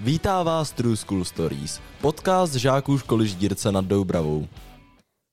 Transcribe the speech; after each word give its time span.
Vítá 0.00 0.42
vás 0.42 0.70
True 0.72 0.96
School 0.96 1.24
Stories, 1.24 1.80
podcast 2.00 2.54
žáků 2.54 2.98
školy 2.98 3.28
Ždírce 3.28 3.72
nad 3.72 3.84
Doubravou. 3.84 4.46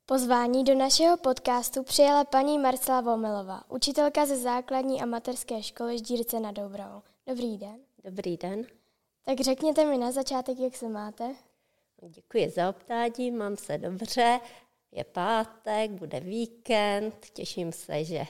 Pozvání 0.05 0.63
do 0.63 0.75
našeho 0.75 1.17
podcastu 1.17 1.83
přijala 1.83 2.23
paní 2.23 2.59
Marcela 2.59 3.01
Vomelová, 3.01 3.63
učitelka 3.69 4.25
ze 4.25 4.37
základní 4.37 5.01
a 5.01 5.05
materské 5.05 5.63
školy 5.63 5.97
Ždírce 5.97 6.39
nad 6.39 6.51
Doubravou. 6.51 7.01
Dobrý 7.27 7.57
den. 7.57 7.75
Dobrý 8.03 8.37
den. 8.37 8.65
Tak 9.25 9.39
řekněte 9.39 9.85
mi 9.85 9.97
na 9.97 10.11
začátek, 10.11 10.59
jak 10.59 10.75
se 10.75 10.89
máte. 10.89 11.35
Děkuji 12.09 12.49
za 12.49 12.69
optání, 12.69 13.31
mám 13.31 13.57
se 13.57 13.77
dobře. 13.77 14.39
Je 14.91 15.03
pátek, 15.03 15.91
bude 15.91 16.19
víkend, 16.19 17.15
těším 17.33 17.71
se, 17.71 18.03
že, 18.03 18.25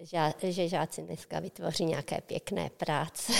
žá, 0.00 0.32
že 0.42 0.68
žáci 0.68 1.02
dneska 1.02 1.40
vytvoří 1.40 1.84
nějaké 1.84 2.20
pěkné 2.20 2.70
práce. 2.70 3.32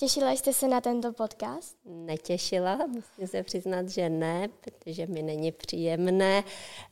Těšila 0.00 0.30
jste 0.30 0.52
se 0.52 0.68
na 0.68 0.80
tento 0.80 1.12
podcast? 1.12 1.76
Netěšila, 1.84 2.76
musím 2.86 3.26
se 3.26 3.42
přiznat, 3.42 3.88
že 3.88 4.08
ne, 4.08 4.48
protože 4.48 5.06
mi 5.06 5.22
není 5.22 5.52
příjemné, 5.52 6.44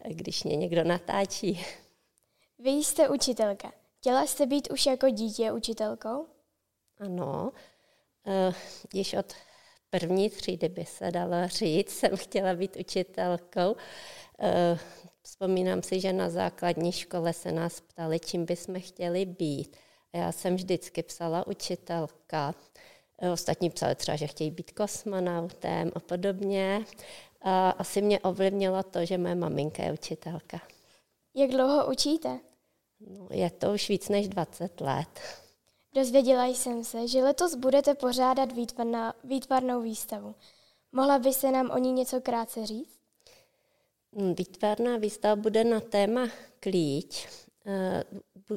když 0.09 0.45
mě 0.45 0.57
někdo 0.57 0.85
natáčí. 0.85 1.67
Vy 2.59 2.71
jste 2.71 3.09
učitelka. 3.09 3.73
Chtěla 3.99 4.27
jste 4.27 4.47
být 4.47 4.71
už 4.71 4.87
jako 4.87 5.11
dítě 5.11 5.53
učitelkou? 5.53 6.27
Ano, 6.99 7.53
uh, 8.27 8.55
již 8.95 9.15
od 9.15 9.33
první 9.91 10.31
třídy 10.31 10.69
by 10.69 10.85
se 10.85 11.11
dalo 11.11 11.49
říct, 11.49 11.91
jsem 11.91 12.17
chtěla 12.17 12.55
být 12.55 12.77
učitelkou. 12.77 13.77
Eh, 14.41 14.79
vzpomínám 15.23 15.83
si, 15.83 16.01
že 16.01 16.13
na 16.13 16.31
základní 16.31 16.93
škole 16.93 17.33
se 17.33 17.53
nás 17.53 17.81
ptali, 17.81 18.21
čím 18.21 18.45
bychom 18.45 18.81
chtěli 18.81 19.27
být. 19.27 19.77
A 20.13 20.19
já 20.19 20.33
jsem 20.33 20.57
vždycky 20.57 21.03
psala 21.03 21.47
učitelka. 21.47 22.55
Eh, 23.19 23.31
ostatní 23.31 23.71
psali 23.71 23.95
třeba, 23.95 24.17
že 24.17 24.27
chtějí 24.27 24.51
být 24.51 24.71
kosmonautem 24.71 25.93
a 25.95 26.01
podobně. 26.01 26.85
A 27.43 27.71
asi 27.71 28.03
mě 28.03 28.21
ovlivnilo 28.21 28.83
to, 28.83 29.05
že 29.05 29.19
moje 29.19 29.35
maminka 29.35 29.83
je 29.83 29.93
učitelka. 29.93 30.61
Jak 31.35 31.51
dlouho 31.51 31.91
učíte? 31.91 32.41
No, 33.01 33.29
je 33.31 33.51
to 33.51 33.73
už 33.73 33.89
víc 33.89 34.09
než 34.09 34.29
20 34.29 34.81
let. 34.81 35.21
Dozvěděla 35.95 36.47
jsem 36.47 36.85
se, 36.85 37.09
že 37.09 37.23
letos 37.23 37.55
budete 37.55 37.95
pořádat 37.95 38.53
výtvarná, 38.53 39.15
výtvarnou 39.25 39.83
výstavu. 39.83 40.35
Mohla 40.93 41.19
byste 41.19 41.51
nám 41.51 41.71
o 41.71 41.79
ní 41.79 41.93
něco 41.93 42.21
krátce 42.21 42.67
říct? 42.67 42.99
Hmm, 44.13 44.35
výtvarná 44.35 44.97
výstava 44.97 45.37
bude 45.37 45.65
na 45.65 45.81
téma 45.81 46.29
klíč. 46.61 47.29
Eh, 47.67 48.05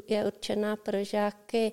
je 0.07 0.25
určená 0.25 0.75
pro 0.75 1.03
žáky 1.03 1.71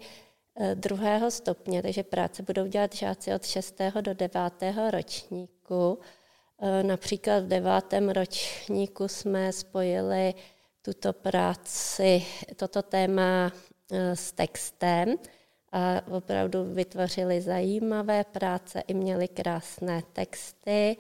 druhého 0.75 1.31
stupně, 1.31 1.83
takže 1.83 2.03
práce 2.03 2.43
budou 2.43 2.67
dělat 2.67 2.95
žáci 2.95 3.35
od 3.35 3.47
6. 3.47 3.81
do 4.01 4.15
9. 4.15 4.41
ročníku. 4.91 5.99
Eh, 6.63 6.83
například 6.83 7.45
v 7.45 7.49
devátém 7.49 8.09
ročníku 8.09 9.09
jsme 9.09 9.53
spojili 9.53 10.35
tuto 10.83 11.13
práci, 11.13 12.23
toto 12.57 12.83
téma 12.83 13.53
s 14.15 14.33
textem 14.33 15.15
a 15.73 16.01
opravdu 16.11 16.65
vytvořili 16.65 17.41
zajímavé 17.41 18.25
práce 18.25 18.81
i 18.81 18.95
měli 18.95 19.29
krásné 19.29 20.03
texty. 20.13 20.97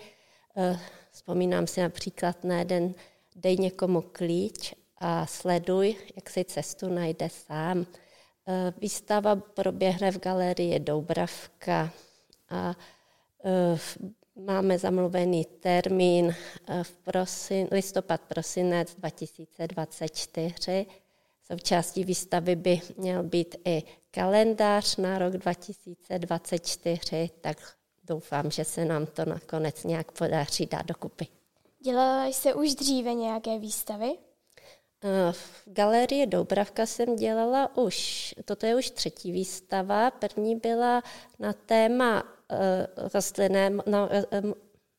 Eh, 0.57 0.79
vzpomínám 1.11 1.67
si 1.67 1.81
například 1.81 2.45
na 2.45 2.59
jeden 2.59 2.95
dej 3.37 3.57
někomu 3.57 4.05
klíč 4.13 4.75
a 4.99 5.27
sleduj, 5.27 5.97
jak 6.17 6.31
si 6.31 6.45
cestu 6.45 6.89
najde 6.89 7.29
sám. 7.29 7.87
Eh, 8.49 8.73
výstava 8.79 9.37
proběhne 9.37 10.13
v 10.13 10.19
galerii 10.19 10.81
Doubravka 10.81 11.91
a 12.51 12.75
eh, 13.45 13.79
máme 14.47 14.79
zamluvený 14.79 15.45
termín 15.45 16.35
v 16.83 16.97
prosin, 16.97 17.69
listopad 17.71 18.21
prosinec 18.21 18.95
2024 18.95 20.87
Součástí 21.53 22.05
výstavy 22.05 22.57
by 22.57 22.81
měl 22.97 23.23
být 23.23 23.57
i 23.65 23.83
kalendář 24.11 24.97
na 24.97 25.19
rok 25.19 25.33
2024, 25.33 27.31
tak 27.41 27.57
doufám, 28.05 28.51
že 28.51 28.65
se 28.65 28.85
nám 28.85 29.07
to 29.07 29.25
nakonec 29.25 29.85
nějak 29.85 30.13
podaří 30.13 30.67
dát 30.67 30.87
dokupy. 30.87 31.27
Dělala 31.85 32.27
jste 32.27 32.55
už 32.55 32.75
dříve 32.75 33.15
nějaké 33.15 33.59
výstavy? 33.59 34.15
Eh, 35.05 35.33
v 35.33 35.63
galerii 35.67 36.27
Doubravka 36.27 36.87
jsem 36.87 37.17
dělala 37.17 37.77
už, 37.77 38.35
toto 38.45 38.67
je 38.67 38.77
už 38.77 38.91
třetí 38.91 39.33
výstava. 39.33 40.11
První 40.11 40.57
byla 40.57 41.03
na 41.39 41.53
téma 41.53 42.25
eh, 42.51 42.87
rostlinné, 43.15 43.71
no, 43.71 44.09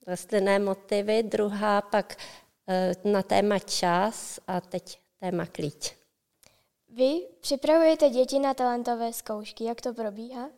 rostlinné 0.07 0.59
motivy, 0.59 1.23
druhá 1.23 1.81
pak 1.81 2.15
na 3.03 3.23
téma 3.23 3.59
čas 3.59 4.39
a 4.47 4.61
teď 4.61 4.99
téma 5.19 5.45
klíč. 5.45 5.95
Vy 6.89 7.27
připravujete 7.41 8.09
děti 8.09 8.39
na 8.39 8.53
talentové 8.53 9.13
zkoušky. 9.13 9.63
Jak 9.63 9.81
to 9.81 9.93
probíhá? 9.93 10.49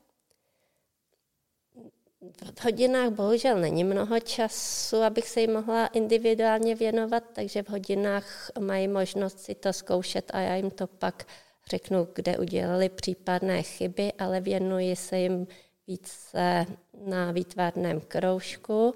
V 2.56 2.64
hodinách 2.64 3.10
bohužel 3.10 3.60
není 3.60 3.84
mnoho 3.84 4.20
času, 4.20 5.02
abych 5.02 5.30
se 5.30 5.42
jim 5.42 5.54
mohla 5.54 5.88
individuálně 5.88 6.76
věnovat, 6.76 7.24
takže 7.34 7.64
v 7.64 7.70
hodinách 7.70 8.52
mají 8.60 8.88
možnost 8.88 9.40
si 9.40 9.56
to 9.56 9.74
zkoušet 9.74 10.32
a 10.34 10.40
já 10.40 10.56
jim 10.56 10.72
to 10.72 10.88
pak 10.88 11.28
řeknu, 11.70 12.08
kde 12.16 12.38
udělali 12.38 12.90
případné 12.90 13.64
chyby, 13.64 14.14
ale 14.20 14.42
věnuji 14.42 14.96
se 14.96 15.18
jim 15.18 15.48
více 15.88 16.66
na 17.06 17.32
výtvarném 17.32 18.02
kroužku. 18.02 18.96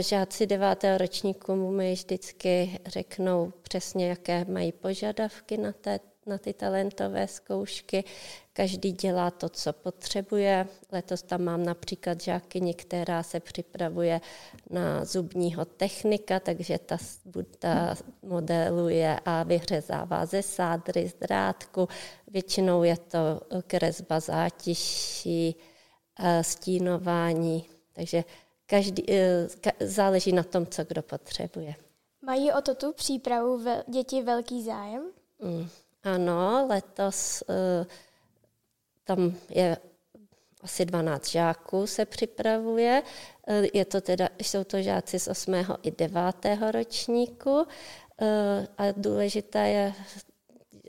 Žáci 0.00 0.46
devátého 0.46 0.98
ročníku 0.98 1.70
mi 1.70 1.92
vždycky 1.92 2.78
řeknou 2.86 3.52
přesně, 3.62 4.08
jaké 4.08 4.44
mají 4.44 4.72
požadavky 4.72 5.56
na 5.56 5.72
té 5.72 6.00
na 6.28 6.38
ty 6.38 6.52
talentové 6.52 7.28
zkoušky. 7.28 8.04
Každý 8.52 8.92
dělá 8.92 9.30
to, 9.30 9.48
co 9.48 9.72
potřebuje. 9.72 10.66
Letos 10.92 11.22
tam 11.22 11.44
mám 11.44 11.64
například 11.64 12.20
žákyni, 12.20 12.74
která 12.74 13.22
se 13.22 13.40
připravuje 13.40 14.20
na 14.70 15.04
zubního 15.04 15.64
technika, 15.64 16.40
takže 16.40 16.78
ta, 16.78 16.96
ta 17.58 17.94
modeluje 18.22 19.20
a 19.24 19.42
vyhřezává 19.42 20.26
ze 20.26 20.42
sádry, 20.42 21.08
z 21.08 21.14
drátku. 21.14 21.88
Většinou 22.26 22.82
je 22.82 22.96
to 22.96 23.40
kresba 23.66 24.20
zátiší, 24.20 25.56
stínování, 26.42 27.64
takže 27.92 28.24
každý, 28.66 29.10
e, 29.10 29.48
záleží 29.80 30.32
na 30.32 30.42
tom, 30.42 30.66
co 30.66 30.84
kdo 30.84 31.02
potřebuje. 31.02 31.74
Mají 32.22 32.52
o 32.52 32.60
to 32.60 32.74
tu 32.74 32.92
přípravu 32.92 33.64
děti 33.88 34.22
velký 34.22 34.62
zájem? 34.62 35.10
Mm. 35.38 35.68
Ano, 36.14 36.66
letos 36.68 37.42
uh, 37.48 37.86
tam 39.04 39.34
je 39.48 39.76
asi 40.62 40.84
12 40.84 41.28
žáků 41.28 41.86
se 41.86 42.04
připravuje. 42.04 43.02
Uh, 43.48 43.66
je 43.74 43.84
to 43.84 44.00
teda, 44.00 44.28
jsou 44.42 44.64
to 44.64 44.82
žáci 44.82 45.18
z 45.18 45.28
8. 45.28 45.54
i 45.82 45.90
9. 45.90 46.22
ročníku. 46.72 47.50
Uh, 47.50 47.66
a 48.78 48.84
důležité 48.96 49.68
je, 49.68 49.92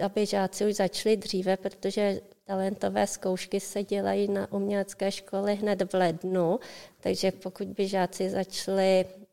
aby 0.06 0.26
žáci 0.26 0.66
už 0.66 0.76
začali 0.76 1.18
dříve, 1.18 1.58
protože 1.58 2.22
talentové 2.44 3.08
zkoušky 3.08 3.60
se 3.60 3.84
dělají 3.84 4.28
na 4.28 4.52
umělecké 4.52 5.12
školy 5.12 5.56
hned 5.56 5.94
v 5.94 5.94
lednu, 5.94 6.60
takže 7.00 7.32
pokud 7.32 7.68
by 7.68 7.88
žáci 7.88 8.30
začali 8.30 9.06
Eh, 9.06 9.29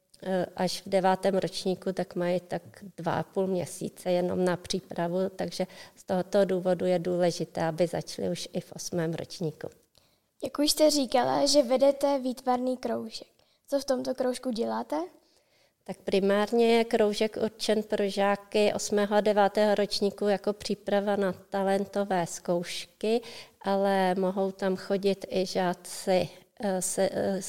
až 0.56 0.82
v 0.82 0.88
devátém 0.88 1.34
ročníku, 1.34 1.93
tak 1.93 2.15
mají 2.15 2.41
tak 2.41 2.62
dva 2.97 3.12
a 3.12 3.22
půl 3.22 3.47
měsíce 3.47 4.10
jenom 4.10 4.44
na 4.44 4.56
přípravu, 4.56 5.19
takže 5.37 5.66
z 5.97 6.04
tohoto 6.04 6.44
důvodu 6.44 6.87
je 6.87 6.99
důležité, 6.99 7.62
aby 7.62 7.87
začali 7.87 8.28
už 8.28 8.49
i 8.53 8.60
v 8.60 8.72
osmém 8.72 9.15
ročníku. 9.15 9.69
Jak 10.44 10.59
už 10.59 10.71
jste 10.71 10.90
říkala, 10.90 11.46
že 11.46 11.62
vedete 11.62 12.19
výtvarný 12.19 12.76
kroužek. 12.76 13.29
Co 13.69 13.81
v 13.81 13.85
tomto 13.85 14.14
kroužku 14.14 14.50
děláte? 14.50 14.96
Tak 15.85 15.96
primárně 15.96 16.76
je 16.76 16.85
kroužek 16.85 17.37
určen 17.44 17.82
pro 17.82 18.08
žáky 18.08 18.73
8. 18.75 18.99
a 18.99 19.20
9. 19.20 19.58
ročníku 19.75 20.29
jako 20.29 20.52
příprava 20.52 21.17
na 21.17 21.32
talentové 21.32 22.26
zkoušky, 22.26 23.20
ale 23.61 24.14
mohou 24.14 24.50
tam 24.50 24.76
chodit 24.76 25.25
i 25.31 25.46
žáci 25.46 26.29
eh, 26.61 26.82
se, 26.82 27.08
eh, 27.12 27.43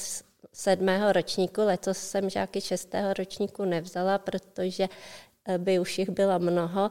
sedmého 0.52 1.12
ročníku. 1.12 1.60
Letos 1.60 1.98
jsem 1.98 2.30
žáky 2.30 2.60
šestého 2.60 3.14
ročníku 3.14 3.64
nevzala, 3.64 4.18
protože 4.18 4.88
eh, 5.48 5.58
by 5.58 5.78
už 5.78 5.98
jich 5.98 6.10
bylo 6.10 6.38
mnoho. 6.38 6.90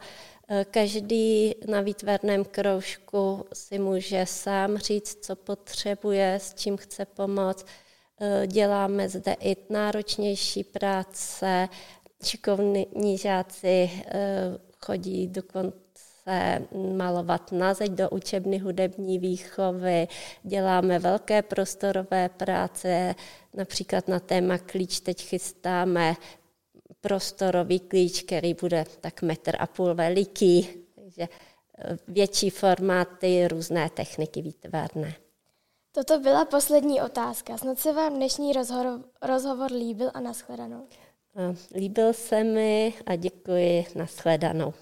Eh, 0.49 0.65
každý 0.71 1.55
na 1.67 1.81
výtvarném 1.81 2.45
kroužku 2.45 3.45
si 3.53 3.79
může 3.79 4.25
sám 4.25 4.77
říct, 4.77 5.25
co 5.25 5.35
potřebuje, 5.35 6.33
s 6.35 6.53
čím 6.53 6.77
chce 6.77 7.05
pomoct. 7.05 7.65
Eh, 8.21 8.47
děláme 8.47 9.09
zde 9.09 9.35
i 9.39 9.55
náročnější 9.69 10.63
práce, 10.63 11.69
šikovní 12.23 13.17
žáci 13.17 13.91
chodí 14.85 15.27
dokonce 15.27 15.77
se 16.27 16.67
malovat 16.97 17.51
na 17.51 17.73
zeď 17.73 17.91
do 17.91 18.09
učebny 18.09 18.57
hudební 18.57 19.19
výchovy, 19.19 20.07
děláme 20.43 20.99
velké 20.99 21.41
prostorové 21.41 22.29
práce, 22.29 23.15
například 23.53 24.07
na 24.07 24.19
téma 24.19 24.57
klíč 24.57 24.99
teď 24.99 25.21
chystáme 25.21 26.15
prostorový 27.01 27.79
klíč, 27.79 28.21
který 28.21 28.53
bude 28.53 28.85
tak 29.01 29.21
metr 29.21 29.55
a 29.59 29.67
půl 29.67 29.95
veliký, 29.95 30.69
takže 30.95 31.27
eh, 31.77 31.97
větší 32.07 32.49
formáty, 32.49 33.47
různé 33.47 33.89
techniky 33.89 34.41
výtvarné. 34.41 35.13
Toto 35.91 36.19
byla 36.19 36.45
poslední 36.45 37.01
otázka. 37.01 37.57
Snad 37.57 37.79
se 37.79 37.93
vám 37.93 38.15
dnešní 38.15 38.53
rozhovor, 38.53 39.01
rozhovor 39.21 39.71
líbil 39.71 40.11
a 40.13 40.19
nashledanou. 40.19 40.87
Líbil 41.75 42.13
se 42.13 42.43
mi 42.43 42.93
a 43.05 43.15
děkuji, 43.15 43.85
nashledanou. 43.95 44.73